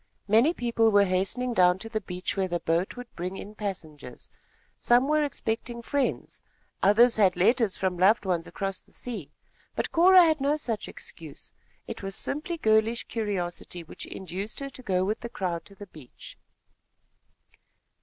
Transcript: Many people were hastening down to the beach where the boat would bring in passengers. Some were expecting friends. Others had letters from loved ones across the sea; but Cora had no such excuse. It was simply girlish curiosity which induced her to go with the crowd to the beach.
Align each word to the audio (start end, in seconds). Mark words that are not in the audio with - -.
Many 0.27 0.51
people 0.51 0.91
were 0.91 1.05
hastening 1.05 1.53
down 1.53 1.77
to 1.77 1.87
the 1.87 2.01
beach 2.01 2.35
where 2.35 2.47
the 2.47 2.59
boat 2.59 2.95
would 2.97 3.13
bring 3.15 3.37
in 3.37 3.53
passengers. 3.53 4.31
Some 4.79 5.07
were 5.07 5.23
expecting 5.23 5.83
friends. 5.83 6.41
Others 6.81 7.17
had 7.17 7.35
letters 7.35 7.77
from 7.77 7.99
loved 7.99 8.25
ones 8.25 8.47
across 8.47 8.81
the 8.81 8.91
sea; 8.91 9.31
but 9.75 9.91
Cora 9.91 10.23
had 10.23 10.41
no 10.41 10.57
such 10.57 10.87
excuse. 10.87 11.51
It 11.87 12.01
was 12.01 12.15
simply 12.15 12.57
girlish 12.57 13.03
curiosity 13.03 13.83
which 13.83 14.07
induced 14.07 14.59
her 14.59 14.71
to 14.71 14.81
go 14.81 15.05
with 15.05 15.19
the 15.19 15.29
crowd 15.29 15.65
to 15.65 15.75
the 15.75 15.85
beach. 15.85 16.35